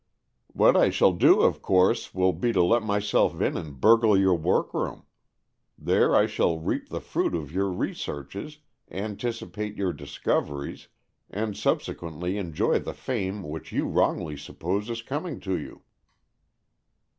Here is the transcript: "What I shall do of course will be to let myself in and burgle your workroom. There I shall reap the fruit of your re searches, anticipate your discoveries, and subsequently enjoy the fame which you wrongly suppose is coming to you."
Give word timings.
"What 0.47 0.75
I 0.75 0.89
shall 0.89 1.11
do 1.11 1.41
of 1.41 1.61
course 1.61 2.11
will 2.11 2.33
be 2.33 2.51
to 2.53 2.63
let 2.63 2.81
myself 2.81 3.39
in 3.39 3.55
and 3.55 3.79
burgle 3.79 4.17
your 4.17 4.33
workroom. 4.33 5.05
There 5.77 6.15
I 6.15 6.25
shall 6.25 6.57
reap 6.57 6.89
the 6.89 6.99
fruit 6.99 7.35
of 7.35 7.51
your 7.51 7.69
re 7.69 7.93
searches, 7.93 8.57
anticipate 8.89 9.75
your 9.77 9.93
discoveries, 9.93 10.87
and 11.29 11.55
subsequently 11.55 12.39
enjoy 12.39 12.79
the 12.79 12.95
fame 12.95 13.43
which 13.43 13.71
you 13.71 13.85
wrongly 13.85 14.37
suppose 14.37 14.89
is 14.89 15.03
coming 15.03 15.39
to 15.41 15.55
you." 15.55 15.83